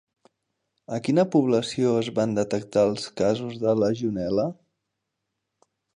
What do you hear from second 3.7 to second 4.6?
legionel·la?